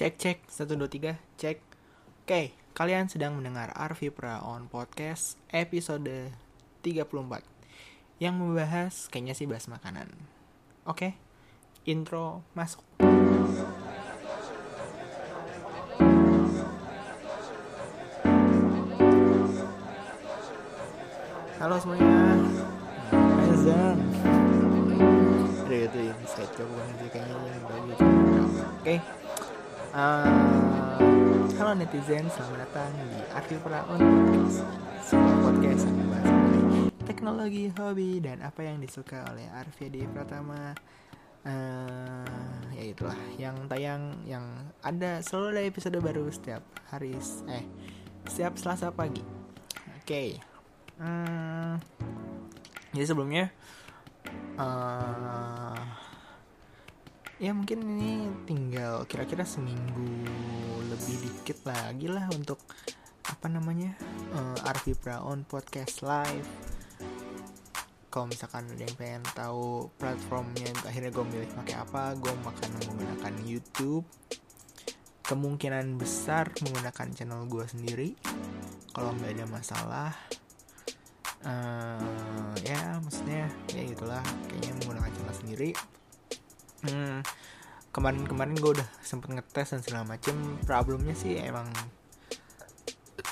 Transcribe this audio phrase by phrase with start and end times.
[0.00, 1.60] Cek cek 1 2 3 cek.
[2.24, 6.32] Oke, kalian sedang mendengar Arvi Pra on podcast episode
[6.80, 7.04] 34
[8.16, 10.08] yang membahas kayaknya sih bahas makanan.
[10.88, 11.20] Oke.
[11.84, 12.80] Intro masuk.
[21.60, 22.40] Halo semuanya.
[23.52, 24.00] Azan.
[25.68, 27.98] Aduh itu inside joke banget sih kayaknya yang bagus.
[28.80, 29.19] Oke.
[29.90, 30.94] Uh,
[31.58, 33.98] halo netizen, selamat datang di Arti Praon
[35.42, 35.82] Podcast.
[35.82, 36.30] Yang membahas
[37.02, 40.78] teknologi, hobi, dan apa yang disuka oleh Arvidi Pratama.
[41.42, 46.62] Uh, ya itulah yang tayang yang ada selalu ada episode baru setiap
[46.94, 47.18] hari
[47.50, 47.66] eh
[48.30, 49.26] setiap Selasa pagi.
[49.98, 50.06] Oke.
[50.06, 50.28] Okay.
[51.02, 51.82] Hmm,
[52.94, 53.50] jadi sebelumnya
[54.54, 56.09] uh,
[57.40, 60.12] ya mungkin ini tinggal kira-kira seminggu
[60.92, 62.60] lebih dikit lagi lah untuk
[63.24, 63.96] apa namanya
[64.36, 66.44] uh, Arvi Praon podcast live.
[68.12, 73.34] Kalau misalkan ada yang pengen tahu platformnya akhirnya gue milih pakai apa gue makan menggunakan
[73.48, 74.04] YouTube.
[75.24, 78.08] Kemungkinan besar menggunakan channel gue sendiri
[78.92, 80.12] kalau nggak ada masalah.
[81.40, 85.72] Uh, ya maksudnya ya itulah kayaknya menggunakan channel sendiri
[86.86, 87.20] hmm,
[87.90, 90.34] kemarin-kemarin gue udah sempet ngetes dan segala macem.
[90.64, 91.68] Problemnya sih emang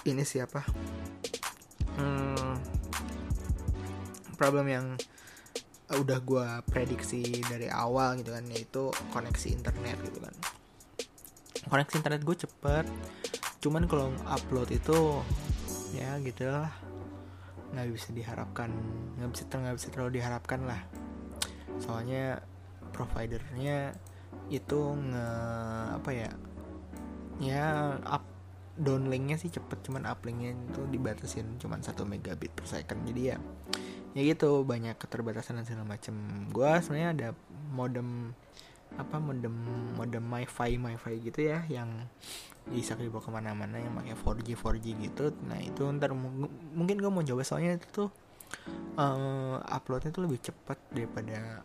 [0.08, 0.64] ini siapa
[1.98, 2.54] hmm,
[4.38, 4.86] problem yang
[5.88, 10.34] udah gue prediksi dari awal gitu kan yaitu koneksi internet gitu kan.
[11.68, 12.86] Koneksi internet gue cepet
[13.58, 15.24] cuman kalau upload itu
[15.96, 16.70] ya gitu lah.
[17.72, 18.70] Nggak bisa diharapkan
[19.18, 20.80] nggak bisa nggak bisa terlalu diharapkan lah.
[21.80, 22.44] Soalnya
[22.90, 23.94] providernya
[24.48, 25.28] itu nge
[26.00, 26.30] apa ya
[27.38, 27.66] ya
[28.02, 28.24] up
[28.78, 33.02] downlinknya sih cepet cuman uplinknya itu dibatasin cuman satu megabit per second.
[33.04, 33.36] Jadi ya
[34.16, 36.14] ya gitu banyak keterbatasan dan segala macem.
[36.54, 37.28] Gue sebenarnya ada
[37.74, 38.32] modem
[38.96, 39.52] apa modem
[39.98, 42.08] modem MiFi MiFi gitu ya yang
[42.68, 45.24] bisa dibawa ke mana-mana yang pakai 4G 4G gitu.
[45.44, 46.14] Nah itu ntar
[46.72, 48.08] mungkin gue mau coba soalnya itu tuh
[48.98, 51.62] uh, uploadnya tuh lebih cepat daripada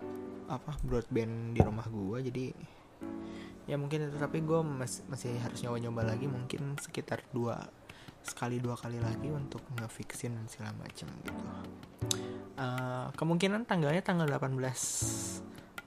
[0.47, 2.45] apa broadband di rumah gue jadi
[3.63, 6.27] ya mungkin tapi gue masih masih harus nyoba-nyoba lagi.
[6.27, 7.63] Mungkin sekitar dua
[8.23, 11.31] sekali dua kali lagi untuk ngefixin dan segala macam gitu.
[12.53, 14.61] Uh, kemungkinan tanggalnya tanggal 18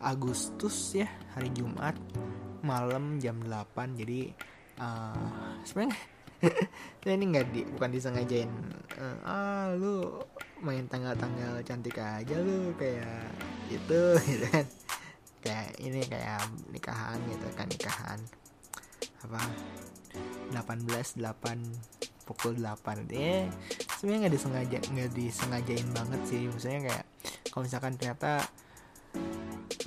[0.02, 1.94] Agustus ya hari Jumat
[2.60, 4.34] malam jam 8 jadi
[4.82, 5.96] uh, sebenarnya
[7.06, 8.50] ini nggak di bukan disengajain.
[8.96, 10.20] Uh, ah lu
[10.60, 13.30] main tanggal-tanggal cantik aja lu kayak
[13.70, 14.66] itu gitu kan.
[15.44, 16.42] Kayak ini kayak
[16.74, 18.18] nikahan gitu kan nikahan.
[19.24, 19.40] Apa?
[20.54, 23.46] 18 8 pukul 8 eh
[24.00, 26.42] sebenarnya nggak disengaja nggak disengajain banget sih.
[26.48, 27.04] Maksudnya kayak
[27.52, 28.44] kalau misalkan ternyata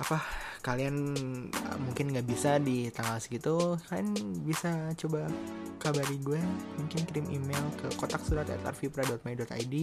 [0.00, 0.18] apa
[0.60, 1.16] kalian
[1.80, 4.12] mungkin nggak bisa di tanggal segitu kalian
[4.44, 5.28] bisa coba
[5.80, 6.40] kabari gue
[6.76, 9.74] mungkin kirim email ke kotak surat arvipra.my.id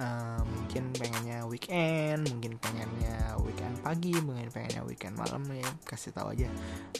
[0.00, 6.34] uh, mungkin pengennya weekend mungkin pengennya weekend pagi mungkin pengennya weekend malam ya kasih tahu
[6.34, 6.48] aja.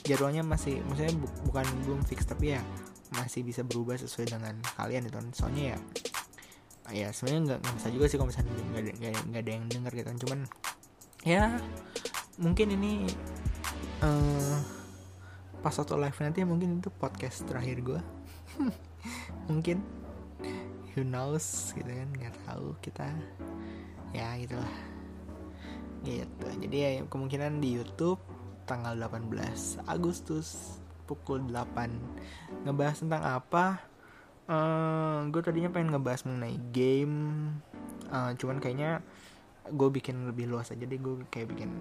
[0.05, 2.61] Jadwalnya masih maksudnya bu bukan belum fix tapi ya
[3.11, 5.77] masih bisa berubah sesuai dengan kalian itu soalnya ya
[6.91, 8.91] ya sebenarnya nggak bisa juga sih kalau misalnya nggak ada,
[9.27, 10.17] nggak ada yang dengar gitu kan.
[10.19, 10.39] Cuman
[11.21, 11.43] ya
[12.41, 13.05] mungkin ini
[14.01, 14.80] uh,
[15.61, 18.01] pas waktu live nanti mungkin itu podcast terakhir gue
[19.49, 19.81] mungkin.
[20.91, 23.07] Who knows gitu kan nggak tahu kita.
[24.11, 24.73] Ya gitulah.
[26.03, 26.47] Gitu.
[26.67, 28.19] Jadi ya kemungkinan di YouTube
[28.67, 33.79] tanggal 18 Agustus pukul 8 ngebahas tentang apa?
[34.51, 37.55] Uh, eh, gue tadinya pengen ngebahas mengenai game.
[38.11, 38.99] Uh, cuman kayaknya
[39.71, 40.99] gue bikin lebih luas aja deh.
[40.99, 41.71] Gue kayak bikin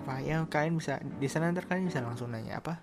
[0.00, 2.78] apa ya kalian bisa di sana ntar kalian bisa langsung nanya apa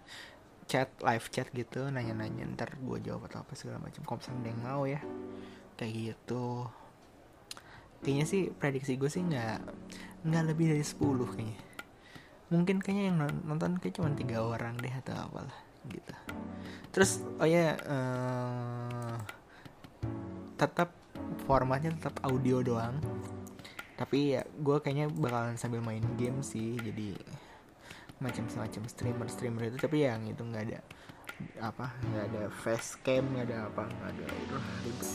[0.65, 4.83] chat live chat gitu nanya-nanya ntar gue jawab atau apa segala macam kalau yang mau
[4.89, 5.01] ya.
[5.77, 6.65] Kayak gitu.
[8.01, 9.61] Kayaknya sih prediksi gue sih nggak
[10.25, 11.59] nggak lebih dari 10 kayaknya.
[12.49, 16.13] Mungkin kayaknya yang nonton kayak cuma tiga orang deh atau apalah gitu.
[16.89, 19.17] Terus oh ya uh,
[20.57, 20.93] tetap
[21.45, 22.97] formatnya tetap audio doang
[23.95, 27.15] tapi ya gue kayaknya bakalan sambil main game sih jadi
[28.19, 29.77] macam semacam streamer streamer itu.
[29.79, 30.79] Tapi yang itu nggak ada
[31.59, 34.55] apa nggak ada face cam nggak ada apa nggak ada itu.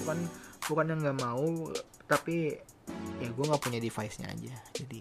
[0.05, 0.19] Bukan
[0.69, 1.49] bukan yang nggak mau
[2.09, 2.57] tapi
[3.23, 4.55] ya gue nggak punya device nya aja.
[4.77, 5.01] Jadi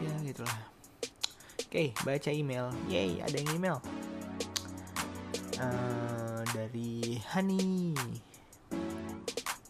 [0.00, 0.60] ya gitulah.
[1.68, 2.68] Oke baca email.
[2.88, 3.78] Yay ada yang email.
[5.54, 7.94] Uh, dari Hani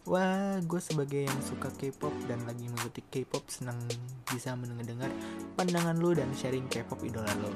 [0.05, 3.81] Wah, gue sebagai yang suka K-pop dan lagi mengikuti K-pop senang
[4.29, 5.09] bisa mendengar
[5.57, 7.49] pandangan lu dan sharing K-pop idola lo.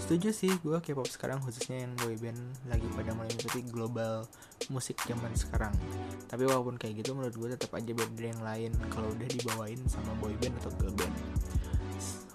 [0.00, 2.40] Setuju sih, gue K-pop sekarang khususnya yang boyband
[2.72, 4.24] lagi pada mulai mengikuti global
[4.72, 5.76] musik zaman sekarang.
[6.24, 10.16] Tapi walaupun kayak gitu, menurut gue tetap aja beda yang lain kalau udah dibawain sama
[10.16, 11.12] boyband atau girl band.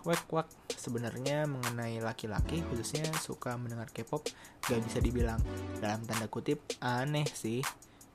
[0.05, 4.21] Wak wak sebenarnya mengenai laki-laki khususnya suka mendengar K-pop
[4.69, 5.41] gak bisa dibilang
[5.81, 7.65] dalam tanda kutip aneh sih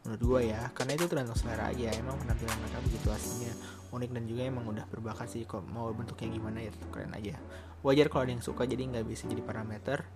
[0.07, 0.71] menurut gue ya.
[0.71, 3.53] Karena itu tergantung selera aja emang penampilan mereka begitu aslinya.
[3.91, 7.35] Unik dan juga emang udah berbakat sih kok mau bentuknya gimana ya keren aja.
[7.83, 10.07] Wajar kalau ada yang suka jadi nggak bisa jadi parameter.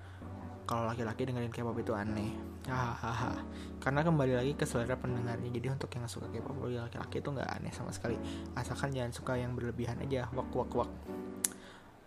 [0.70, 2.30] Kalau laki-laki dengerin K-pop itu aneh.
[2.70, 3.42] Hahaha.
[3.82, 5.50] Karena kembali lagi ke selera pendengarnya.
[5.50, 8.14] Jadi untuk yang suka K-pop laki-laki itu nggak aneh sama sekali.
[8.54, 10.30] Asalkan jangan suka yang berlebihan aja.
[10.30, 10.90] Wak wak wak.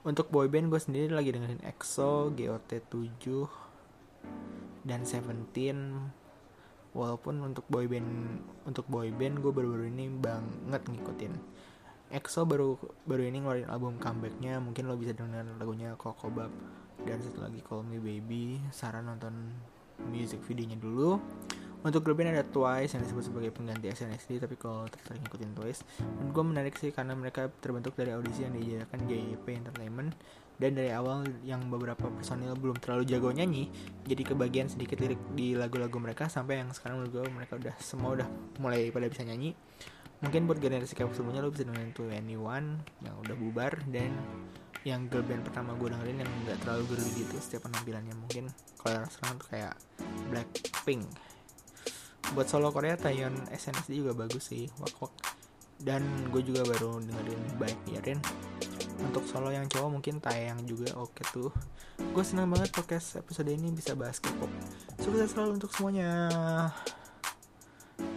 [0.07, 3.23] Untuk boyband gue sendiri lagi dengerin EXO, GOT7
[4.83, 6.11] dan Seventeen
[6.93, 11.33] walaupun untuk boyband untuk boyband gue baru-baru ini banget ngikutin.
[12.13, 12.77] EXO baru
[13.09, 16.53] baru ini ngeluarin album comebacknya mungkin lo bisa dengar lagunya Kokobab
[17.01, 18.61] dan satu lagi Call Me Baby.
[18.69, 19.33] Saran nonton
[20.13, 21.17] music videonya dulu.
[21.83, 25.81] Untuk grup band ada Twice yang disebut sebagai pengganti SNSD tapi kalau tertarik ngikutin Twice.
[25.99, 30.15] Dan gue menarik sih karena mereka terbentuk dari audisi yang dijalankan JYP Entertainment
[30.63, 33.67] dan dari awal yang beberapa personil belum terlalu jago nyanyi
[34.07, 38.15] jadi kebagian sedikit lirik di lagu-lagu mereka sampai yang sekarang menurut gue mereka udah semua
[38.15, 38.27] udah
[38.63, 39.51] mulai pada bisa nyanyi.
[40.23, 44.15] Mungkin buat generasi kayak sebelumnya lo bisa dengerin tuh Anyone yang udah bubar dan
[44.87, 48.47] yang girl band pertama gue dengerin yang gak terlalu girly gitu setiap penampilannya mungkin.
[48.79, 49.75] Kalau sekarang tuh kayak
[50.31, 51.03] Blackpink.
[52.31, 55.13] Buat solo Korea Taeyeon SNSD juga bagus sih wak wak
[55.83, 58.19] dan gue juga baru dengerin baik Yarin
[59.01, 61.49] untuk solo yang cowok mungkin tayang juga oke okay tuh.
[62.13, 64.49] Gue senang banget podcast episode ini bisa bahas K-pop.
[65.01, 66.29] Sukses selalu untuk semuanya.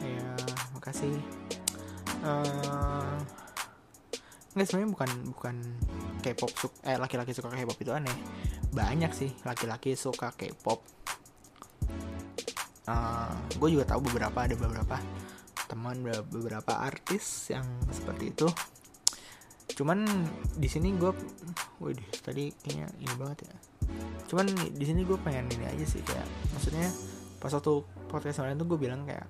[0.01, 0.29] Ya
[0.77, 1.17] makasih.
[2.25, 3.17] Uh,
[4.57, 5.57] nggak sebenarnya bukan bukan
[6.25, 6.51] K-pop
[6.89, 8.17] eh laki-laki suka K-pop itu aneh.
[8.73, 10.81] Banyak sih laki-laki suka K-pop.
[12.87, 14.97] Uh, gue juga tahu beberapa ada beberapa
[15.67, 15.99] teman
[16.31, 18.47] beberapa artis yang seperti itu
[19.77, 20.09] cuman
[20.57, 21.13] di sini gue
[21.85, 23.55] waduh tadi kayaknya ini banget ya.
[24.27, 26.25] Cuman di sini gue pengen ini aja sih kayak
[26.57, 26.89] maksudnya
[27.37, 29.29] pas waktu podcast kemarin tuh gue bilang kayak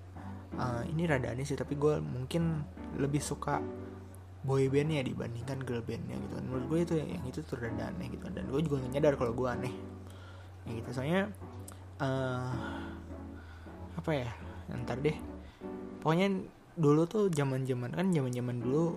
[0.54, 2.62] uh, ini rada aneh sih tapi gue mungkin
[2.96, 3.58] lebih suka
[4.46, 8.30] boy bandnya dibandingkan girl bandnya gitu menurut gue itu yang itu tuh rada aneh gitu
[8.30, 9.74] dan gue juga nyadar kalau gue aneh.
[10.62, 11.34] Ya gitu soalnya
[11.98, 12.54] uh,
[13.98, 14.30] apa ya
[14.86, 15.18] ntar deh.
[16.00, 16.30] Pokoknya
[16.78, 18.94] dulu tuh zaman zaman kan zaman zaman dulu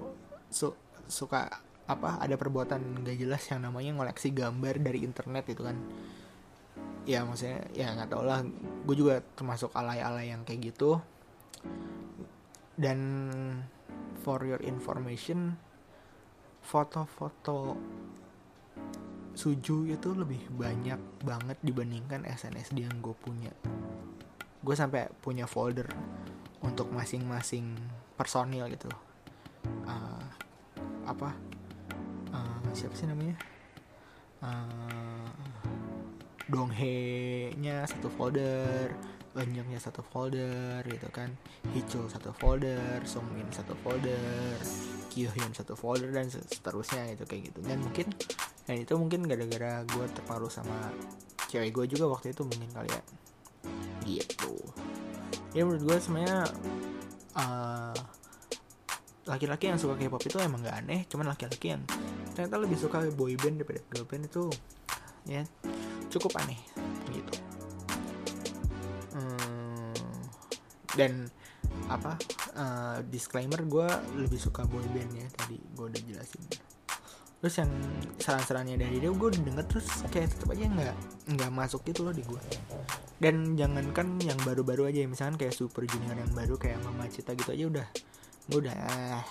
[0.52, 0.76] so,
[1.10, 1.50] suka
[1.90, 5.78] apa ada perbuatan gak jelas yang namanya ngoleksi gambar dari internet itu kan.
[7.10, 8.46] Ya maksudnya ya nggak tau lah.
[8.86, 11.02] Gue juga termasuk alay-alay yang kayak gitu.
[12.78, 13.00] Dan
[14.22, 15.58] for your information
[16.62, 17.74] foto-foto
[19.34, 23.50] suju itu lebih banyak banget dibandingkan SNSD yang gue punya.
[24.60, 25.88] Gue sampai punya folder
[26.60, 27.80] untuk masing-masing
[28.20, 28.92] personil gitu.
[29.88, 30.09] Uh,
[31.10, 31.30] apa?
[32.30, 33.36] Uh, siapa sih namanya?
[34.40, 35.30] Uh,
[36.50, 38.90] Donghae nya satu folder
[39.38, 41.30] Eunyoung nya satu folder gitu kan.
[41.78, 44.58] Hichul satu folder Songmin satu folder
[45.14, 47.60] Kyohyun satu folder dan seterusnya gitu kayak gitu.
[47.62, 48.10] Dan mungkin
[48.66, 50.94] dan itu mungkin gara-gara gue terpengaruh sama
[51.50, 53.02] cewek gue juga waktu itu mungkin kali ya.
[54.06, 54.54] Gitu.
[55.54, 56.50] Ya menurut gue sebenarnya
[57.38, 57.98] uh,
[59.30, 61.86] laki-laki yang suka K-pop itu emang gak aneh cuman laki-laki yang
[62.34, 64.44] ternyata lebih suka boy band daripada girl band itu
[65.30, 65.46] ya
[66.10, 66.58] cukup aneh
[67.14, 67.34] gitu.
[69.14, 69.94] Hmm,
[70.98, 71.30] dan
[71.86, 72.18] apa
[72.58, 76.42] uh, disclaimer gue lebih suka boy band ya tadi gue udah jelasin.
[77.40, 77.72] Terus yang
[78.20, 80.96] saran-sarannya dari dia gue denger terus kayak tetap aja nggak
[81.38, 82.42] nggak masuk gitu loh di gue
[83.20, 87.52] dan jangankan yang baru-baru aja misalkan kayak super junior yang baru kayak mama cita gitu
[87.52, 87.88] aja udah
[88.50, 89.22] udah.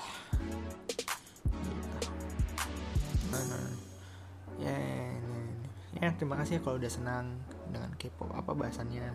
[3.29, 3.69] Nah, nah.
[5.99, 7.27] ya, terima kasih ya kalau udah senang
[7.71, 9.11] dengan K-pop apa bahasannya.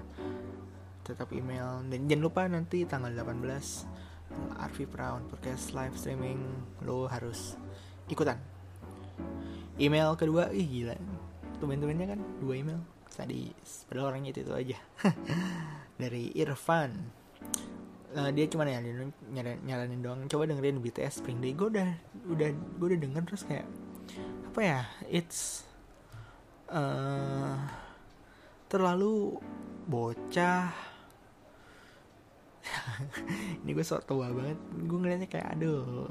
[1.03, 3.43] Tetap email dan jangan lupa nanti tanggal 18
[4.59, 6.39] Arfi Praun podcast live streaming.
[6.83, 7.55] Lo harus
[8.11, 8.39] ikutan.
[9.79, 10.95] Email kedua ih gila.
[11.63, 12.79] Tumen-tumennya kan dua email.
[13.13, 13.55] Tadi
[13.87, 14.77] padahal orangnya itu, itu aja.
[16.01, 17.23] Dari Irfan
[18.13, 19.11] uh, dia cuma ya nyaranin,
[19.65, 20.21] nyaranin doang.
[20.29, 21.53] Coba dengerin BTS Spring Day.
[21.57, 21.89] Gue udah
[22.29, 23.67] udah gue udah denger terus kayak
[24.53, 25.65] apa ya it's
[26.69, 27.57] uh,
[28.69, 29.37] terlalu
[29.89, 30.71] bocah.
[33.65, 34.59] Ini gue sok tua banget.
[34.85, 36.07] Gue ngeliatnya kayak aduh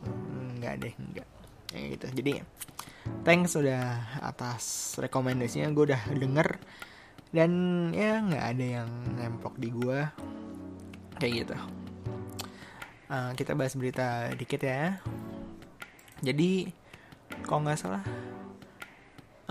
[0.59, 1.29] nggak deh nggak
[1.73, 2.07] kayak gitu.
[2.23, 2.33] Jadi
[3.25, 5.71] thanks sudah atas rekomendasinya.
[5.73, 6.49] Gue udah denger.
[7.33, 7.53] Dan
[7.97, 10.05] ya nggak ada yang nempok di gue
[11.17, 11.82] kayak gitu
[13.13, 14.97] uh, kita bahas berita dikit ya.
[16.25, 16.73] Jadi
[17.45, 18.05] kalau nggak salah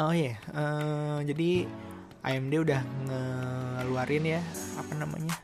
[0.01, 1.69] oh iya yeah, uh, jadi
[2.21, 4.41] AMD udah ngeluarin ya
[4.77, 5.35] apa namanya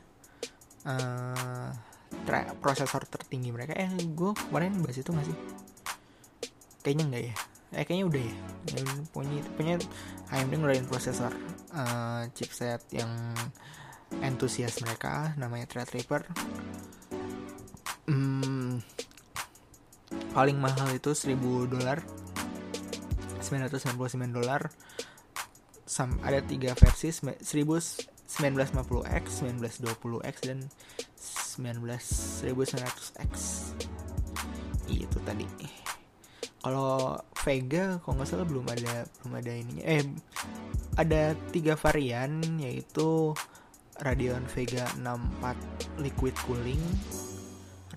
[0.86, 1.70] uh,
[2.58, 3.74] prosesor tertinggi mereka.
[3.78, 5.34] Eh gue kemarin bahas itu masih
[6.82, 7.34] kayaknya enggak ya?
[7.76, 8.34] Eh kayaknya udah ya.
[9.10, 9.74] Punya punya
[10.32, 11.32] AMD ngeluarin prosesor
[11.74, 13.10] uh, chipset yang
[14.24, 16.24] entusias mereka namanya Threadripper
[18.08, 18.80] hmm,
[20.32, 21.36] paling mahal itu 1000
[21.68, 22.00] dolar.
[23.44, 24.72] 999 dolar.
[26.22, 30.62] Ada tiga versi 1950X 1920X dan
[31.58, 33.34] 19900X
[34.88, 35.46] itu tadi.
[36.58, 39.84] Kalau Vega kalau nggak salah belum ada belum ada ininya.
[39.88, 40.04] Eh
[40.98, 43.34] ada tiga varian yaitu
[43.98, 46.82] Radeon Vega 64 liquid cooling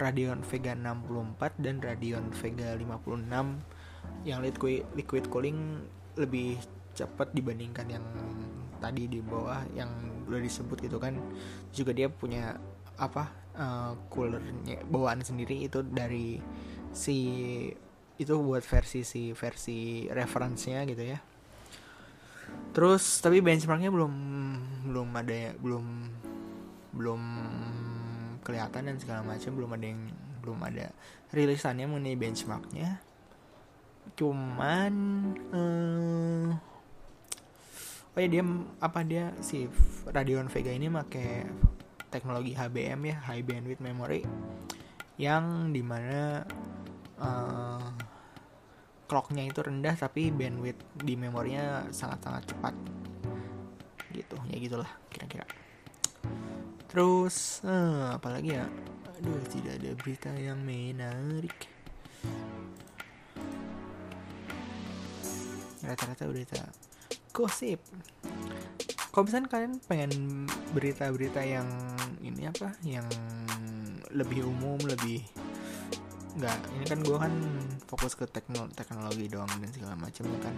[0.01, 5.85] Radeon Vega 64 dan Radeon Vega 56 yang liquid liquid cooling
[6.17, 6.57] lebih
[6.97, 8.05] cepat dibandingkan yang
[8.81, 9.93] tadi di bawah yang
[10.25, 11.21] udah disebut gitu kan.
[11.69, 12.57] Juga dia punya
[12.97, 16.41] apa uh, coolernya bawaan sendiri itu dari
[16.91, 17.17] si
[18.17, 21.19] itu buat versi si versi referensinya gitu ya.
[22.73, 24.13] Terus tapi benchmarknya belum
[24.89, 25.85] belum ada ya belum
[26.91, 27.21] belum
[28.41, 30.01] kelihatan dan segala macam belum ada yang
[30.41, 30.89] belum ada
[31.31, 32.99] rilisannya mengenai benchmarknya.
[34.17, 34.93] Cuman
[35.53, 36.49] uh,
[38.11, 38.43] oh ya dia
[38.81, 39.69] apa dia si
[40.09, 41.47] Radeon Vega ini pakai
[42.11, 44.21] teknologi HBM ya High Bandwidth Memory
[45.15, 46.43] yang di mana
[47.21, 47.87] uh,
[49.05, 52.75] clocknya itu rendah tapi bandwidth di memorinya sangat-sangat cepat.
[54.11, 55.45] Gitu ya gitulah kira-kira
[56.91, 58.67] terus uh, apalagi ya?
[59.17, 61.55] Aduh tidak ada berita yang menarik.
[65.81, 66.61] Rata-rata berita
[67.31, 67.79] gosip.
[69.11, 70.11] Kalau misalnya kalian pengen
[70.75, 71.67] berita-berita yang
[72.23, 72.75] ini apa?
[72.83, 73.07] Yang
[74.11, 75.23] lebih umum lebih
[76.31, 77.33] nggak ini kan gue kan
[77.91, 80.55] fokus ke teknologi, teknologi doang dan segala macam kan.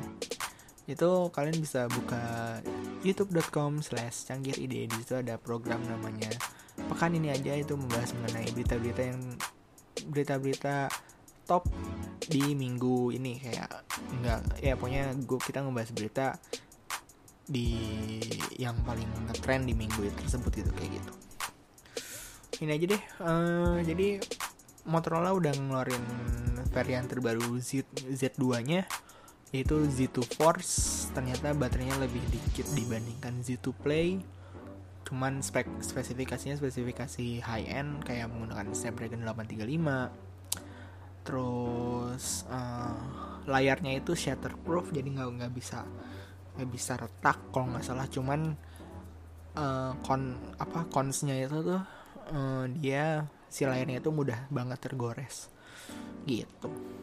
[0.85, 2.59] Itu kalian bisa buka
[3.03, 4.87] youtube.com slash canggih ide.
[4.87, 6.31] Di situ ada program namanya
[6.89, 7.53] pekan ini aja.
[7.53, 9.21] Itu membahas mengenai berita-berita yang
[10.09, 10.89] berita-berita
[11.45, 11.67] top
[12.23, 13.37] di minggu ini.
[13.37, 13.83] Kayak
[14.15, 16.27] enggak ya pokoknya gue kita ngebahas berita
[17.43, 17.75] di
[18.55, 21.11] yang paling ngetrend di minggu tersebut gitu kayak gitu.
[22.63, 23.03] Ini aja deh.
[23.19, 24.23] Uh, jadi
[24.83, 26.03] Motorola udah ngeluarin
[26.71, 28.81] varian terbaru Z Z2 nya
[29.53, 34.17] yaitu Z2 Force ternyata baterainya lebih dikit dibandingkan Z2 Play.
[35.05, 40.33] Cuman spek spesifikasinya spesifikasi high end kayak menggunakan Snapdragon 835
[41.23, 42.99] terus uh,
[43.47, 45.87] layarnya itu shatterproof jadi nggak nggak bisa
[46.59, 48.09] nggak bisa retak kalau nggak salah.
[48.09, 48.57] Cuman
[49.53, 51.81] uh, kon apa konsnya itu tuh
[52.33, 55.53] uh, dia si layarnya itu mudah banget tergores.
[56.25, 57.02] Gitu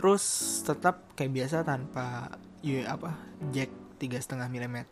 [0.00, 0.24] terus
[0.64, 2.32] tetap kayak biasa tanpa
[2.64, 3.20] ya apa
[3.52, 3.68] jack
[4.00, 4.88] tiga setengah mm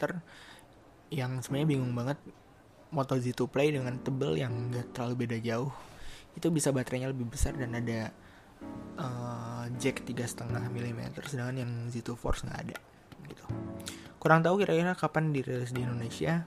[1.09, 2.21] yang sebenarnya bingung banget
[2.93, 5.73] Moto Z2 Play dengan tebel yang gak terlalu beda jauh.
[6.37, 8.12] Itu bisa baterainya lebih besar dan ada
[9.00, 12.77] uh, jack tiga setengah mm sedangkan yang Z2 Force nggak ada
[13.33, 13.45] gitu.
[14.21, 16.45] Kurang tahu kira-kira kapan dirilis di Indonesia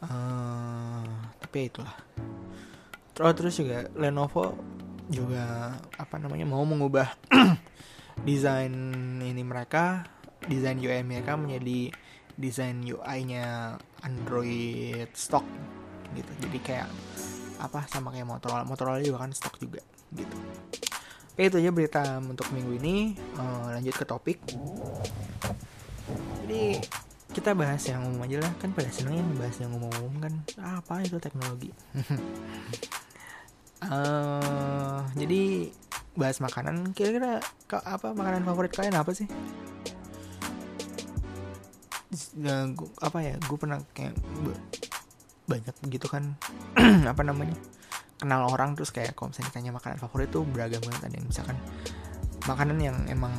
[0.00, 1.04] uh,
[1.44, 1.96] tapi ya itulah.
[3.12, 4.56] Terus juga Lenovo
[5.12, 5.76] juga
[6.16, 7.12] apa namanya mau mengubah
[8.24, 8.72] desain
[9.20, 10.08] ini mereka
[10.48, 11.92] desain UI mereka menjadi
[12.40, 15.44] desain UI-nya Android stock
[16.16, 16.32] gitu.
[16.40, 16.88] Jadi kayak
[17.60, 18.64] apa sama kayak Motorola.
[18.64, 19.84] Motorola juga kan stock juga
[20.16, 20.36] gitu.
[21.36, 23.12] Oke itu aja berita untuk minggu ini.
[23.36, 24.40] Uh, lanjut ke topik.
[26.48, 26.80] Jadi
[27.36, 28.52] kita bahas yang umum aja lah.
[28.56, 30.32] Kan pada seneng yang bahas yang umum-umum kan.
[30.56, 31.76] Ah, apa itu teknologi
[33.84, 35.72] uh, jadi
[36.16, 39.28] bahas makanan kira-kira apa makanan favorit kalian apa sih?
[42.40, 44.16] Nah, gua, apa ya gue pernah kayak
[45.46, 46.34] banyak begitu kan.
[47.12, 47.56] Apa namanya
[48.16, 51.12] kenal orang terus kayak kalau misalnya ditanya makanan favorit tuh beragam banget.
[51.12, 51.56] Ada yang misalkan
[52.46, 53.32] makanan yang emang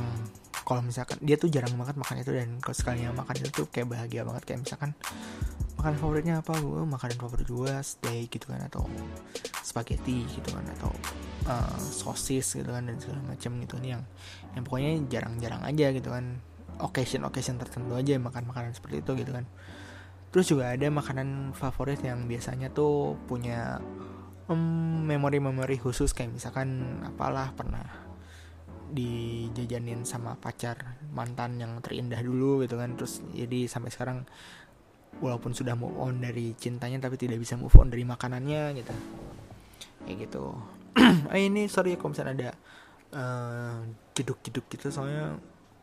[0.62, 3.88] kalau misalkan dia tuh jarang banget makan itu dan kalau sekalinya makan itu tuh kayak
[3.88, 4.42] bahagia banget.
[4.46, 4.90] Kayak misalkan
[5.80, 6.52] makan favoritnya apa?
[6.58, 8.86] Gue makanan favorit gue steak gitu kan atau
[9.68, 10.88] spaghetti gitu kan atau
[11.44, 14.02] uh, sosis gitu kan dan segala macam gitu kan yang
[14.56, 16.40] yang pokoknya jarang-jarang aja gitu kan.
[16.78, 19.44] Occasion occasion tertentu aja makan makanan seperti itu gitu kan.
[20.32, 23.82] Terus juga ada makanan favorit yang biasanya tuh punya
[24.48, 27.84] um, memori-memori khusus kayak misalkan apalah pernah
[28.88, 32.94] dijajanin sama pacar mantan yang terindah dulu gitu kan.
[32.94, 34.18] Terus jadi sampai sekarang
[35.18, 38.94] walaupun sudah move on dari cintanya tapi tidak bisa move on dari makanannya gitu
[40.08, 40.56] kayak gitu.
[41.36, 42.50] Eh ini sorry kalau misalnya ada
[43.12, 43.76] uh,
[44.16, 45.36] jeduk-jeduk gitu soalnya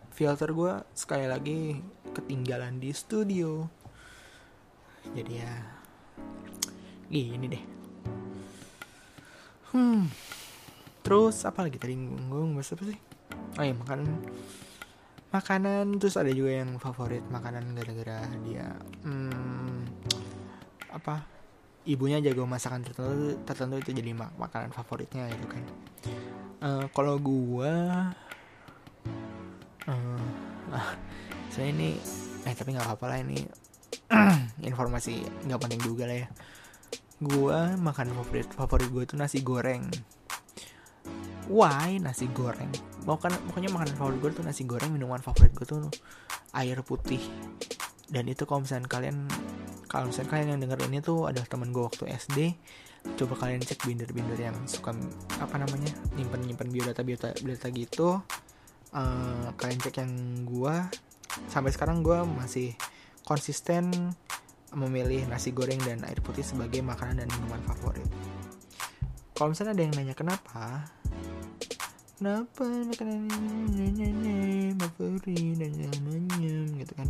[0.10, 1.77] filter gue sekali lagi
[2.17, 3.70] ketinggalan di studio.
[5.13, 5.53] Jadi ya
[7.13, 7.63] gini deh.
[9.70, 10.10] Hmm
[11.05, 12.98] terus apa lagi tadi gue apa sih?
[13.62, 14.25] Oh iya makan
[15.29, 18.72] makanan terus ada juga yang favorit makanan gara-gara dia
[19.03, 19.84] hmm,
[20.96, 21.27] apa
[21.86, 25.63] ibunya jago masakan tertentu tertentu itu jadi mak makanan favoritnya gitu kan.
[26.65, 28.10] Uh, kalau gua
[29.86, 30.22] uh,
[31.54, 31.94] saya ini
[32.46, 33.38] eh tapi nggak apa-apa lah ini
[34.70, 36.27] informasi nggak penting juga lah ya.
[37.22, 39.88] Gua makan favorit favorit gue itu nasi goreng.
[41.46, 42.74] Why nasi goreng?
[43.06, 45.86] Mau kan pokoknya makanan favorit gue tuh nasi goreng minuman favorit gue tuh
[46.58, 47.22] air putih.
[48.10, 49.30] Dan itu kalau misalnya kalian
[49.86, 52.38] kalau misalnya kalian yang denger ini tuh adalah temen gue waktu SD
[53.13, 54.89] coba kalian cek binder-binder yang suka
[55.38, 58.18] apa namanya nyimpen nyimpen biodata biodata, biodata gitu.
[58.96, 60.13] Uh, kalian cek yang
[60.48, 60.75] gue
[61.51, 62.74] sampai sekarang gue masih
[63.27, 63.92] konsisten
[64.74, 68.08] memilih nasi goreng dan air putih sebagai makanan dan minuman favorit.
[69.36, 70.89] Kalau misalnya ada yang nanya kenapa?
[72.15, 73.27] Kenapa makanan
[73.75, 77.08] ini favorit dan namanya gitu kan.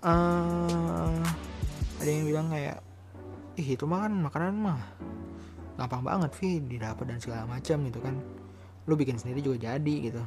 [0.00, 1.22] Uh,
[2.00, 2.80] ada yang bilang kayak
[3.60, 4.80] ih itu makan makanan mah
[5.76, 8.16] gampang banget Vi didapat dan segala macam gitu kan.
[8.88, 10.24] Lu bikin sendiri juga jadi gitu.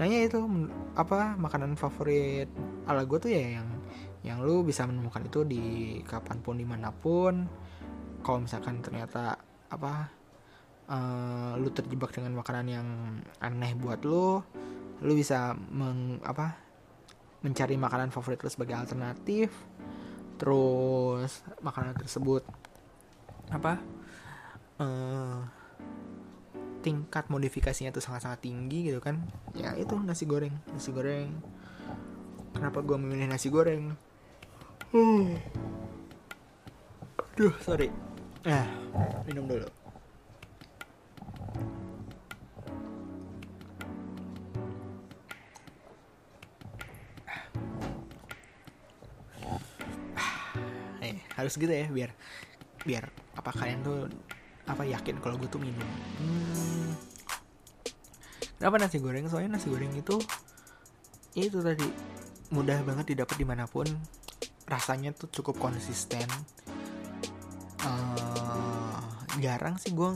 [0.00, 0.40] Nanya itu
[0.96, 2.48] apa makanan favorit
[2.88, 3.68] ala gue tuh ya yang
[4.24, 5.64] yang lu bisa menemukan itu di
[6.04, 7.48] kapan pun di mana pun.
[8.24, 9.36] Kalau misalkan ternyata
[9.68, 10.08] apa
[10.88, 12.88] uh, lu terjebak dengan makanan yang
[13.44, 14.40] aneh buat lu
[15.04, 16.56] lu bisa meng apa
[17.44, 19.52] mencari makanan favorit lu sebagai alternatif
[20.36, 22.44] terus makanan tersebut.
[23.52, 23.80] Apa?
[24.76, 25.40] Uh,
[26.84, 29.20] tingkat modifikasinya tuh sangat-sangat tinggi gitu kan.
[29.56, 30.54] Ya itu nasi goreng.
[30.70, 31.32] Nasi goreng.
[32.52, 33.92] Kenapa gue memilih nasi goreng?
[34.92, 35.36] Hmm.
[37.36, 37.92] duh sorry.
[38.48, 38.64] Ah
[39.28, 39.85] minum dulu
[51.36, 52.10] harus gitu ya biar
[52.82, 54.08] biar apa kalian tuh
[54.66, 55.86] apa yakin kalau gue tuh minum.
[56.18, 56.90] Hmm,
[58.58, 59.30] kenapa nasi goreng?
[59.30, 60.18] Soalnya nasi goreng itu
[61.36, 61.86] itu tadi
[62.50, 63.86] mudah banget didapat di mana pun.
[64.66, 66.26] Rasanya tuh cukup konsisten.
[67.86, 68.98] Uh,
[69.38, 70.10] jarang sih gue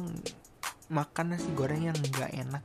[0.90, 2.64] makan nasi goreng yang nggak enak.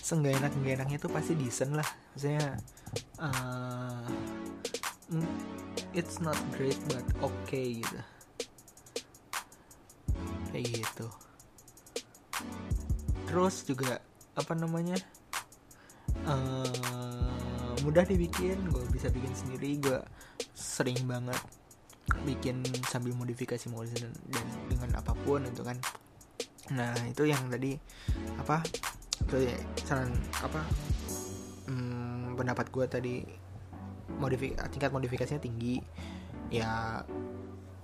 [0.00, 1.88] Seenggak enak nggak enaknya tuh pasti decent lah.
[2.16, 2.56] Maksudnya
[3.20, 4.08] uh,
[5.92, 8.00] it's not great but okay gitu.
[10.50, 11.06] Kayak gitu.
[13.30, 14.02] Terus juga
[14.34, 14.98] apa namanya
[16.26, 19.98] uh, mudah dibikin gue bisa bikin sendiri gue
[20.54, 21.38] sering banget
[22.26, 25.78] bikin sambil modifikasi modifikasi dan, dan dengan apa pun itu kan.
[26.74, 27.78] Nah itu yang tadi
[28.38, 28.62] apa
[29.30, 30.10] itu ya, saran
[30.42, 30.64] apa
[31.70, 33.14] hmm, pendapat gue tadi
[34.18, 35.78] modifik tingkat modifikasinya tinggi.
[36.50, 37.04] Ya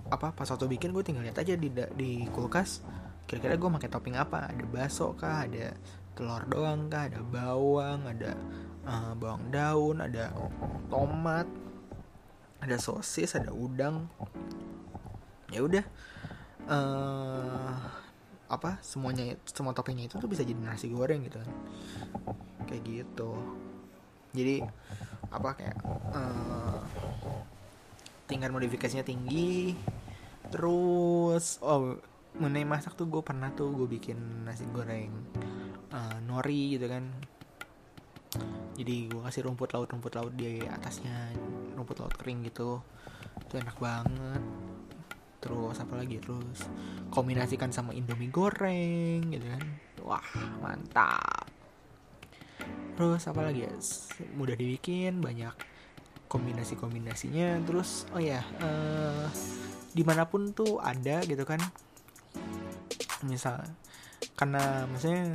[0.07, 2.83] apa pas waktu bikin gue tinggal lihat aja di di kulkas
[3.27, 4.47] kira-kira gue pakai topping apa?
[4.51, 5.47] Ada bakso kah?
[5.47, 5.75] Ada
[6.15, 7.11] telur doang kah?
[7.11, 8.35] Ada bawang ada
[8.87, 10.31] uh, bawang daun ada
[10.87, 11.47] tomat
[12.63, 14.07] ada sosis ada udang.
[15.51, 15.85] Ya udah
[16.67, 17.75] uh,
[18.47, 21.51] apa semuanya semua toppingnya itu tuh bisa jadi nasi goreng gitu kan.
[22.67, 23.31] Kayak gitu.
[24.35, 24.63] Jadi
[25.31, 25.77] apa kayak
[26.15, 26.79] uh,
[28.27, 29.75] tingkat modifikasinya tinggi
[30.47, 31.99] terus oh
[32.37, 35.09] mengenai masak tuh gue pernah tuh gue bikin nasi goreng
[35.91, 37.03] uh, nori gitu kan.
[38.77, 41.33] Jadi gue kasih rumput laut rumput laut di atasnya
[41.73, 42.77] rumput laut kering gitu.
[43.41, 44.43] Itu enak banget.
[45.41, 46.21] Terus apa lagi?
[46.21, 46.69] Terus
[47.09, 49.63] kombinasikan sama indomie goreng gitu kan.
[50.05, 50.29] Wah
[50.61, 51.56] mantap
[52.97, 53.73] terus apa lagi ya?
[54.33, 55.53] Mudah dibikin banyak
[56.27, 59.31] kombinasi kombinasinya terus oh ya uh,
[59.95, 61.61] di mana pun tuh ada gitu kan.
[63.25, 63.63] Misal
[64.37, 65.33] karena maksudnya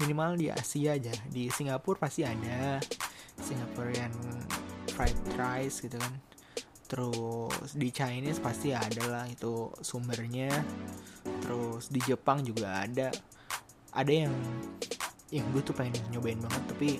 [0.00, 1.12] minimal di Asia aja.
[1.28, 2.78] Di Singapura pasti ada.
[3.38, 4.10] Singaporean
[4.92, 6.14] fried rice gitu kan.
[6.88, 10.50] Terus di Chinese pasti ada lah itu sumbernya.
[11.44, 13.12] Terus di Jepang juga ada.
[13.92, 14.34] Ada yang
[15.28, 16.90] yang gue tuh pengen nyobain banget tapi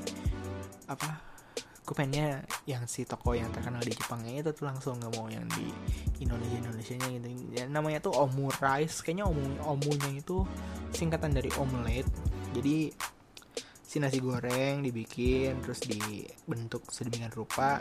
[0.89, 1.29] apa
[1.89, 5.49] gue pengennya yang si toko yang terkenal di Jepangnya itu tuh langsung nggak mau yang
[5.57, 5.73] di
[6.21, 7.29] Indonesia Indonesia nya gitu.
[7.57, 10.45] Ya, namanya tuh omurice kayaknya omu omunya itu
[10.93, 12.13] singkatan dari omelette.
[12.53, 12.93] Jadi
[13.89, 17.81] si nasi goreng dibikin terus dibentuk sedemikian rupa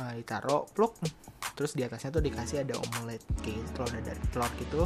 [0.00, 0.96] uh, ditaruh pluk.
[1.52, 4.82] Terus di atasnya tuh dikasih ada omelet kayak telur dari telur gitu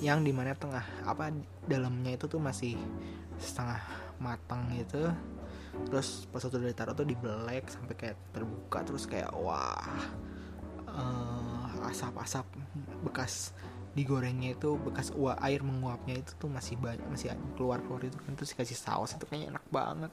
[0.00, 1.28] yang di mana tengah apa
[1.68, 2.80] dalamnya itu tuh masih
[3.40, 3.80] setengah
[4.20, 5.12] matang gitu.
[5.88, 9.76] Terus pas waktu udah ditaruh tuh dibelek sampai kayak terbuka terus kayak wah
[10.88, 12.48] uh, asap-asap
[13.04, 13.52] bekas
[13.92, 18.32] digorengnya itu bekas uap air menguapnya itu tuh masih banyak masih keluar keluar itu kan.
[18.36, 20.12] Terus dikasih saus itu kayaknya enak banget.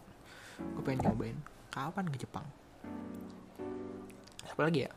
[0.60, 1.38] Gue pengen nyobain
[1.72, 2.46] kapan ke Jepang?
[4.44, 4.92] Apa lagi ya?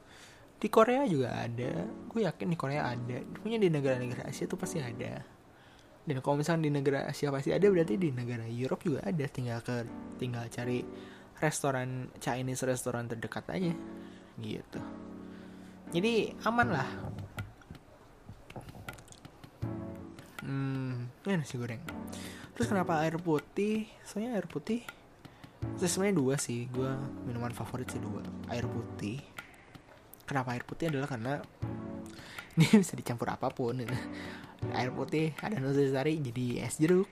[0.57, 1.87] Di Korea juga ada.
[2.11, 3.17] Gue yakin di Korea ada.
[3.39, 5.36] Punya di negara-negara Asia tuh pasti ada
[6.07, 9.27] dan kalau misalnya di negara Asia pasti ada berarti di negara Europe juga ada.
[9.27, 9.83] Tinggal ke
[10.23, 10.87] tinggal cari
[11.42, 13.75] restoran Chinese restoran terdekat aja.
[14.38, 14.81] Gitu.
[15.90, 16.88] Jadi aman lah.
[20.47, 21.83] Hmm ini nasi goreng.
[22.55, 23.90] Terus kenapa air putih?
[24.07, 24.87] Soalnya air putih
[25.75, 26.71] terus sebenarnya dua sih.
[26.71, 26.87] Gue
[27.27, 28.23] minuman favorit sih dua
[28.55, 29.19] air putih.
[30.23, 31.42] Kenapa air putih adalah karena
[32.55, 33.83] ini bisa dicampur apa pun
[34.73, 37.09] air putih ada nusantara jadi es jeruk.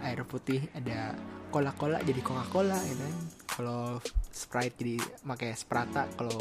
[0.00, 1.16] Air putih ada
[1.48, 3.16] cola cola jadi coca cola gitu kan?
[3.48, 3.82] Kalau
[4.30, 6.38] sprite jadi pakai sprata kalau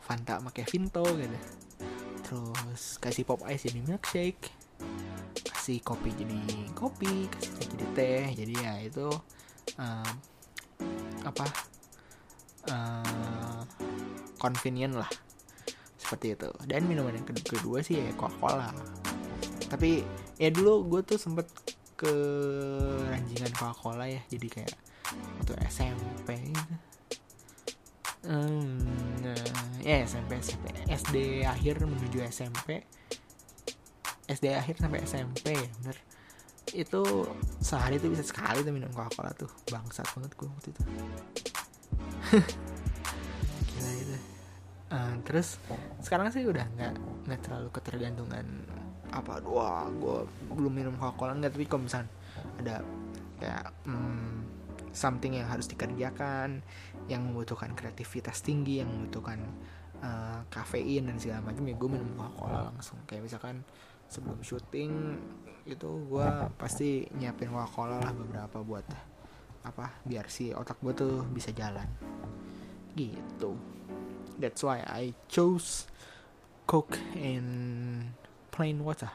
[0.00, 1.38] fanta pakai vinto gitu.
[2.24, 4.50] Terus kasih pop ice jadi milkshake.
[5.44, 6.40] Kasih kopi jadi
[6.72, 8.26] kopi kasih teh jadi teh.
[8.44, 9.08] Jadi ya itu
[9.78, 10.12] um,
[11.24, 11.46] apa
[12.72, 13.62] uh,
[14.40, 15.10] convenient lah.
[16.00, 16.50] Seperti itu.
[16.64, 18.68] Dan minuman yang kedua sih ya coca cola
[19.74, 20.06] tapi
[20.38, 21.50] ya dulu gue tuh sempet
[21.98, 22.14] ke
[23.10, 24.74] ranjingan Coca-Cola ya jadi kayak
[25.42, 26.74] waktu SMP gitu.
[28.24, 28.78] Hmm,
[29.18, 29.36] nah,
[29.82, 32.86] ya SMP SMP SD akhir menuju SMP
[34.30, 35.98] SD akhir sampai SMP ya bener.
[36.70, 37.26] Itu
[37.58, 40.82] sehari tuh bisa sekali tuh minum Coca-Cola tuh bangsat banget gue waktu itu.
[43.74, 44.16] Gila itu.
[44.94, 45.58] Uh, terus
[45.98, 46.94] sekarang sih udah nggak
[47.26, 48.46] nggak terlalu ketergantungan
[49.14, 52.10] apa dua gue belum minum coca cola nggak tapi kalau misalnya
[52.58, 52.82] ada
[53.38, 54.44] kayak hmm,
[54.94, 56.62] something yang harus dikerjakan
[57.10, 59.42] yang membutuhkan kreativitas tinggi yang membutuhkan
[60.00, 62.98] uh, kafein dan segala macam ya gue minum coca cola langsung.
[63.04, 63.66] Kayak misalkan
[64.08, 64.92] sebelum syuting
[65.64, 68.86] itu gue pasti nyiapin coca cola lah beberapa buat
[69.64, 71.90] apa biar si otak gue tuh bisa jalan.
[72.94, 73.58] Gitu.
[74.38, 75.90] That's why I chose
[76.64, 78.14] coke and
[78.54, 79.10] plain water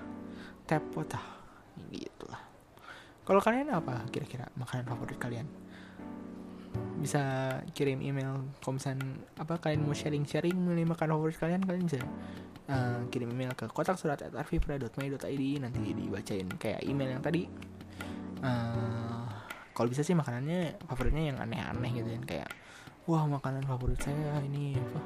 [0.68, 1.24] tap water.
[1.88, 2.50] Gitu lah
[3.30, 5.46] kalau kalian apa kira-kira makanan favorit kalian?
[6.98, 7.22] Bisa
[7.78, 9.06] kirim email misalnya
[9.38, 12.02] apa kalian mau sharing-sharing mengenai makanan favorit kalian kalian bisa
[12.74, 17.46] uh, kirim email ke kotak surat at arvipra.my.id nanti dibacain kayak email yang tadi.
[18.42, 19.30] Uh,
[19.78, 22.50] kalau bisa sih makanannya favoritnya yang aneh-aneh gitu kan kayak
[23.06, 25.02] wah makanan favorit saya ini apa?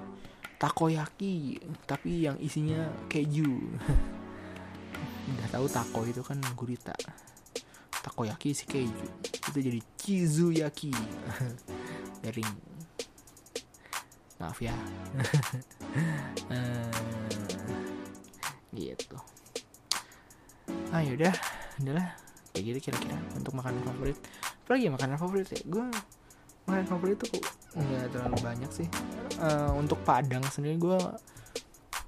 [0.64, 3.52] Takoyaki tapi yang isinya keju
[5.34, 6.96] udah tahu taco itu kan gurita.
[8.04, 9.08] Takoyaki si keju.
[9.24, 10.92] Itu jadi chizuyaki.
[12.24, 12.54] Garing.
[14.42, 14.76] Maaf ya.
[16.52, 16.92] Uh,
[18.80, 19.18] gitu.
[20.92, 21.32] Ah yaudah.
[21.80, 22.08] Udahlah.
[22.54, 24.18] Kayak gitu kira-kira untuk makanan favorit.
[24.68, 25.62] Apalagi makanan favorit ya?
[25.66, 25.88] Gue
[26.68, 27.42] makanan favorit tuh
[27.76, 28.88] nggak terlalu banyak sih.
[29.42, 31.00] Uh, untuk padang sendiri gue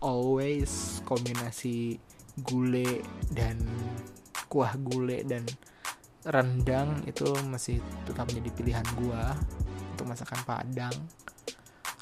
[0.06, 1.98] always kombinasi
[2.44, 3.56] gule dan
[4.52, 5.48] kuah gule dan
[6.26, 9.32] rendang itu masih tetap menjadi pilihan gua
[9.96, 10.96] untuk masakan Padang.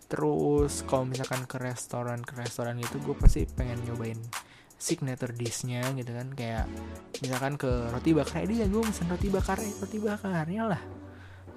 [0.09, 4.17] Terus kalau misalkan ke restoran ke restoran itu gue pasti pengen nyobain
[4.77, 6.29] signature dishnya gitu kan.
[6.37, 6.69] Kayak
[7.21, 8.45] misalkan ke roti bakar.
[8.45, 9.57] Edi ya gue mesen roti bakar.
[9.57, 10.81] Roti bakarnya lah.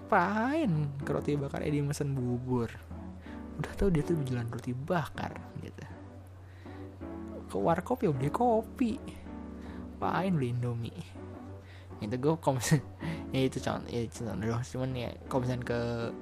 [0.09, 1.61] Pain ke roti bakar.
[1.69, 2.73] Edi mesen bubur.
[3.61, 5.96] Udah tau dia tuh jualan roti bakar gitu
[7.47, 8.99] ke warkop ya beli kopi.
[9.97, 11.01] Pain beli indomie?
[12.03, 12.61] Itu gue kalau
[13.35, 15.79] ya itu contoh ya contoh cuman ya misalnya ke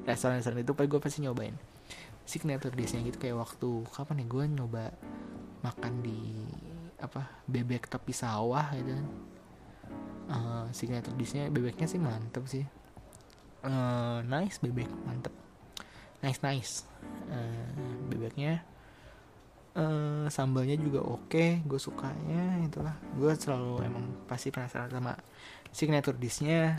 [0.06, 1.56] restoran-restoran itu gue pasti nyobain.
[2.24, 4.84] Signature dishnya gitu kayak waktu kapan ya gue nyoba
[5.64, 6.20] makan di
[7.00, 9.06] apa bebek tepi sawah gitu kan.
[10.24, 12.64] Uh, signature dishnya bebeknya sih mantep sih.
[13.64, 15.34] Uh, nice bebek mantep.
[16.22, 16.72] Nice nice.
[17.28, 17.68] Uh,
[18.08, 18.64] bebeknya
[19.74, 22.94] uh, sambalnya juga oke okay, gue sukanya itulah.
[23.18, 25.14] Gue selalu emang pasti penasaran sama
[25.70, 26.78] signature dishnya.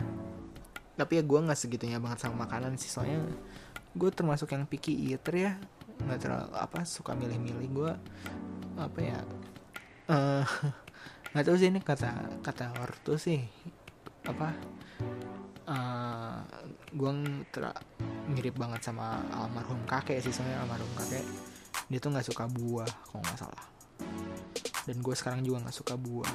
[0.96, 3.20] Tapi ya gue nggak segitunya banget sama makanan sih soalnya
[3.96, 5.52] gue termasuk yang picky eater ya.
[6.02, 7.92] Nggak terlalu apa suka milih-milih gue
[8.76, 9.18] apa ya
[10.12, 10.44] uh,
[11.32, 13.40] nggak tahu sih ini kata kata ortu sih
[14.26, 14.52] apa
[15.68, 16.40] uh,
[16.92, 17.12] gue
[17.52, 17.64] ter
[18.30, 21.24] mirip banget sama almarhum kakek sih soalnya almarhum kakek
[21.86, 23.66] dia tuh nggak suka buah kalau nggak salah.
[24.86, 26.32] Dan gue sekarang juga nggak suka buah.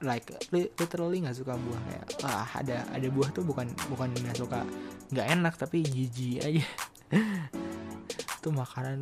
[0.00, 1.80] Like literally nggak suka buah.
[1.88, 4.64] Kayak ah ada ada buah tuh bukan bukan nggak suka
[5.12, 6.64] nggak enak tapi jijik aja.
[8.40, 9.00] Itu makanan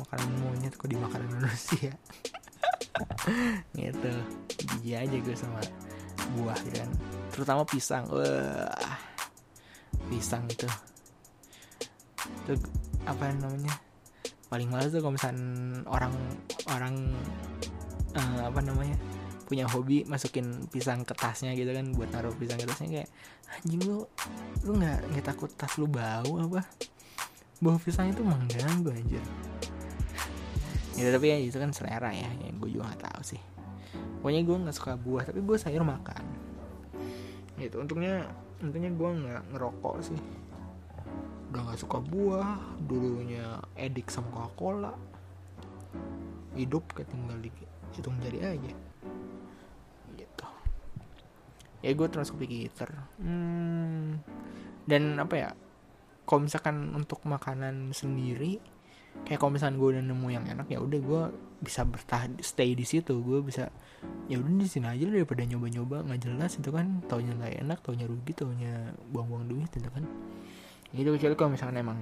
[0.00, 1.92] makanan monyet kok dimakan manusia.
[3.76, 4.12] Gitu.
[4.60, 5.60] Jijik aja gue sama
[6.36, 6.88] buah dan
[7.32, 8.04] terutama pisang.
[8.08, 9.08] Wah
[10.10, 10.66] pisang itu.
[12.44, 12.79] Itu
[13.10, 13.74] apa namanya
[14.50, 15.42] paling males tuh kalau misalnya
[15.86, 16.14] orang
[16.70, 16.94] orang
[18.18, 18.98] uh, apa namanya
[19.46, 23.08] punya hobi masukin pisang ke tasnya gitu kan buat naruh pisang ke tasnya kayak
[23.50, 24.06] anjing lu
[24.62, 26.62] lu nggak nggak takut tas lu bau apa?
[27.58, 29.22] Bau pisang itu mengganggu anjir.
[30.94, 33.42] Ya tapi ya itu kan selera ya yang gue juga gak tahu sih.
[34.22, 36.24] Pokoknya gue nggak suka buah tapi gue sayur makan.
[37.58, 38.30] Itu untungnya
[38.62, 40.20] untungnya gue nggak ngerokok sih
[41.50, 44.92] udah nggak suka buah dulunya edik sama coca cola
[46.54, 47.50] hidup ketinggal di
[47.94, 48.72] hitung jari aja.
[50.14, 50.46] Gitu.
[51.82, 52.70] Ya gue termasuk pikir
[53.24, 54.20] hmm,
[54.86, 55.50] dan apa ya
[56.28, 58.60] kalau misalkan untuk makanan sendiri
[59.26, 61.22] kayak kalau misalkan gue udah nemu yang enak ya udah gue
[61.66, 63.18] bisa bertahan stay di situ.
[63.18, 63.74] Gue bisa
[64.30, 66.06] ya udah di sini aja daripada nyoba-nyoba.
[66.06, 70.06] Nggak jelas itu kan taunya nggak enak taunya rugi taunya buang-buang duit itu kan
[70.94, 71.98] itu kecuali kalau misalkan emang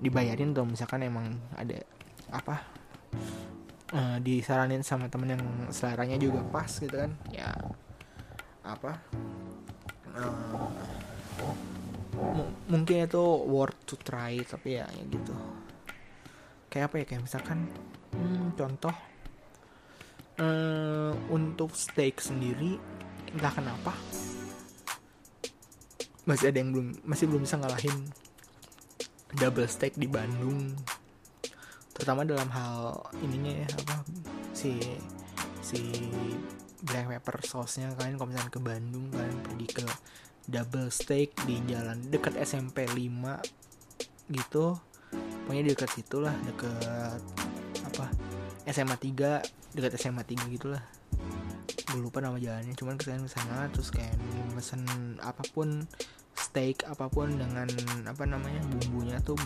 [0.00, 1.76] dibayarin tuh misalkan emang ada
[2.32, 2.64] apa
[3.92, 7.12] uh, disaranin sama temen yang seleranya juga pas gitu kan.
[7.28, 7.52] Ya.
[8.64, 8.96] Apa
[10.16, 10.68] uh,
[12.68, 15.34] mungkin itu worth to try tapi ya, ya gitu.
[16.72, 17.58] Kayak apa ya kayak misalkan
[18.16, 18.94] hmm, contoh
[20.40, 22.80] uh, untuk steak sendiri
[23.30, 23.94] entah kenapa
[26.28, 27.96] masih ada yang belum masih belum bisa ngalahin
[29.38, 30.74] double steak di Bandung.
[31.94, 34.02] Terutama dalam hal ininya ya apa
[34.56, 34.80] si
[35.60, 35.80] si
[36.82, 37.92] black pepper sauce-nya.
[37.94, 39.86] Kalian kalau misalnya ke Bandung kalian pergi ke
[40.50, 44.76] double steak di jalan dekat SMP 5 gitu.
[45.46, 47.20] Pokoknya dekat situ lah dekat
[47.86, 48.06] apa
[48.70, 50.82] SMA 3 dekat SMA 3 gitulah
[51.90, 52.72] gue lupa nama jalannya.
[52.78, 54.14] Cuman ke sana sana terus kayak
[54.54, 54.86] mesen
[55.20, 55.84] apa pun
[56.38, 57.68] steak apa pun dengan
[58.08, 59.36] apa namanya bumbunya tuh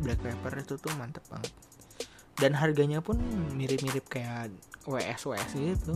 [0.00, 1.52] black pepper itu tuh mantep banget.
[2.40, 3.20] Dan harganya pun
[3.52, 4.48] mirip-mirip kayak
[4.88, 5.94] WS WS gitu.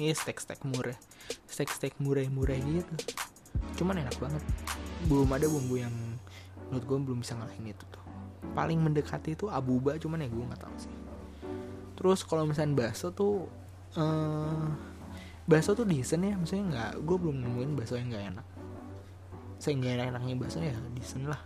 [0.00, 0.96] Ini steak steak murah.
[1.46, 2.94] Steak steak murah murah gitu.
[3.78, 4.42] Cuman enak banget.
[5.06, 5.94] Belum ada bumbu yang
[6.68, 8.02] menurut gue belum bisa ngalahin itu tuh.
[8.56, 10.94] Paling mendekati itu abuba cuman ya gue nggak tahu sih.
[11.94, 13.46] Terus kalau misalnya bakso tuh
[13.94, 14.89] uh,
[15.48, 18.46] bakso tuh decent ya maksudnya nggak gue belum nemuin bakso yang nggak enak.
[19.60, 21.40] Saya nggak enak enaknya bakso ya decent lah.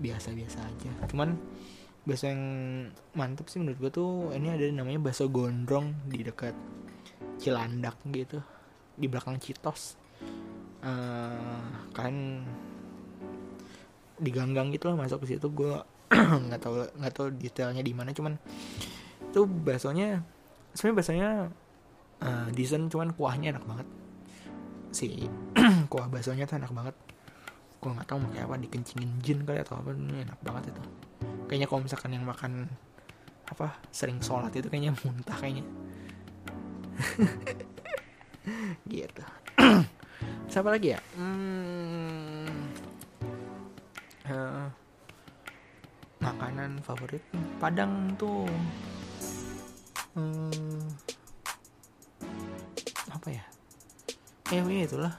[0.00, 0.92] Biasa biasa aja.
[1.08, 1.36] Cuman
[2.08, 2.42] bakso yang
[3.12, 6.56] mantep sih menurut gue tuh ini ada namanya bakso gondrong di dekat
[7.40, 8.40] Cilandak gitu.
[8.96, 9.96] Di belakang Citos.
[10.80, 12.44] Uh, kalian
[14.20, 15.48] di ganggang gitu lah masuk ke situ.
[15.52, 15.76] Gue
[16.48, 18.12] nggak tahu nggak tahu detailnya di mana.
[18.16, 18.36] Cuman
[19.30, 20.26] itu baksonya
[20.74, 21.30] sebenarnya baksonya
[22.24, 23.88] uh, decent cuman kuahnya enak banget.
[24.92, 25.28] Si
[25.92, 26.96] kuah baksonya tuh enak banget.
[27.80, 30.82] Gue nggak tahu pakai apa dikencingin jin kali atau apa enak banget itu.
[31.48, 32.68] Kayaknya kalau misalkan yang makan
[33.50, 35.64] apa sering sholat itu kayaknya muntah kayaknya.
[38.90, 39.22] Gitu.
[40.50, 41.00] Siapa lagi ya?
[41.16, 42.68] Hmm,
[44.28, 44.66] uh,
[46.20, 47.22] makanan favorit?
[47.62, 48.50] Padang tuh.
[50.18, 50.82] Hmm,
[53.20, 53.44] apa ya?
[54.50, 55.12] Ya itulah.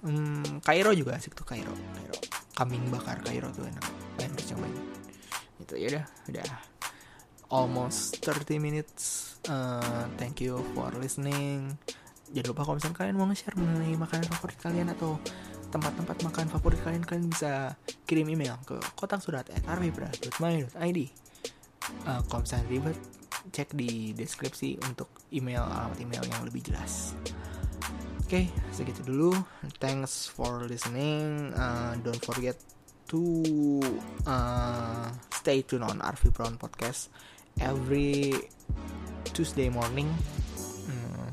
[0.00, 1.70] Hmm, Kairo juga asik tuh Kairo.
[1.70, 2.16] Kairo.
[2.56, 3.84] Kambing bakar Kairo tuh enak.
[4.16, 4.72] Pengen cobain
[5.60, 6.48] itu ya udah udah.
[7.52, 9.36] Almost 30 minutes.
[9.46, 11.76] Uh, thank you for listening.
[12.34, 15.20] Jangan lupa kalau misalnya kalian mau nge-share mengenai makanan favorit kalian atau
[15.70, 17.76] tempat-tempat makan favorit kalian kalian bisa
[18.08, 19.62] kirim email ke kotak surat at
[22.06, 22.98] uh, kalau misalnya ribet
[23.50, 27.14] cek di deskripsi untuk email alamat email yang lebih jelas.
[28.26, 29.38] Oke okay, segitu dulu.
[29.78, 31.54] Thanks for listening.
[31.54, 32.58] Uh, don't forget
[33.06, 33.22] to
[34.26, 37.06] uh, stay tune on Arvi Brown podcast
[37.62, 38.34] every
[39.30, 40.10] Tuesday morning.
[40.86, 41.30] Hmm.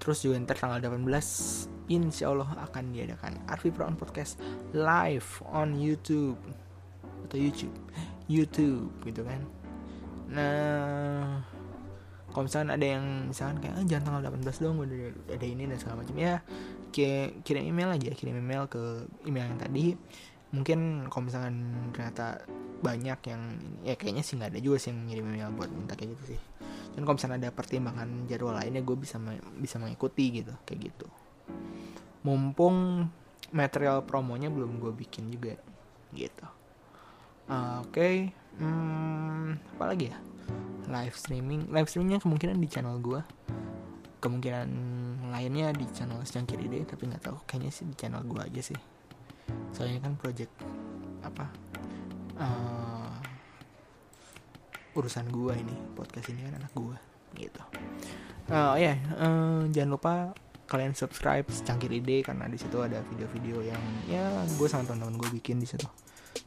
[0.00, 4.40] terus juga ntar tanggal 18 insya Allah akan diadakan Arvi Brown podcast
[4.72, 6.40] live on YouTube
[7.28, 7.76] atau YouTube.
[8.28, 9.40] YouTube gitu kan
[10.28, 11.40] nah
[12.28, 14.98] kalau misalnya ada yang misalkan kayak ah, jangan tanggal 18 dong udah
[15.32, 16.14] ada ini dan segala macam.
[16.14, 16.44] Ya
[17.42, 19.96] kirim email aja kirim email ke email yang tadi.
[20.52, 21.56] Mungkin kalau misalkan
[21.90, 22.44] ternyata
[22.78, 23.42] banyak yang
[23.82, 26.40] ya kayaknya sih nggak ada juga sih yang ngirim email buat minta kayak gitu sih.
[26.94, 29.16] Dan kalau misalnya ada pertimbangan jadwal lainnya gue bisa
[29.58, 31.10] bisa mengikuti gitu kayak gitu.
[32.22, 33.08] Mumpung
[33.50, 35.56] material promonya belum gue bikin juga
[36.12, 36.46] gitu.
[37.48, 37.96] Uh, oke.
[37.96, 38.30] okay.
[38.56, 40.18] Hmm, apa lagi ya?
[40.88, 41.68] Live streaming.
[41.68, 43.20] Live streamingnya kemungkinan di channel gue
[44.18, 44.68] kemungkinan
[45.30, 47.38] lainnya di channel Secangkir Ide tapi nggak tahu.
[47.46, 48.78] Kayaknya sih di channel gue aja sih.
[49.70, 50.50] Soalnya kan project
[51.22, 51.46] apa
[52.38, 53.14] uh,
[54.96, 55.74] urusan gua ini.
[55.94, 56.96] Podcast ini kan anak gua
[57.36, 57.62] gitu.
[58.48, 60.12] Uh, ya yeah, uh, jangan lupa
[60.68, 65.40] kalian subscribe secangkir ide karena di situ ada video-video yang ya gue sama teman-teman gue
[65.40, 65.88] bikin di situ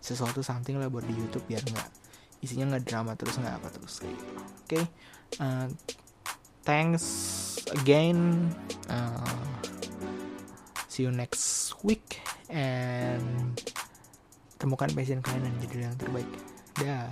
[0.01, 1.89] sesuatu something lah buat di YouTube biar nggak
[2.41, 4.83] isinya nggak drama terus nggak apa terus kayak gitu oke okay?
[5.37, 5.67] uh,
[6.65, 7.05] thanks
[7.81, 8.49] again
[8.89, 9.45] uh,
[10.89, 13.57] see you next week and
[14.57, 16.29] temukan passion kalian dan jadi yang terbaik
[16.77, 17.09] dah